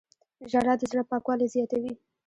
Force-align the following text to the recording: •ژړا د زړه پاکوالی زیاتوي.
•ژړا 0.51 0.73
د 0.79 0.81
زړه 0.91 1.03
پاکوالی 1.09 1.47
زیاتوي. 1.55 1.93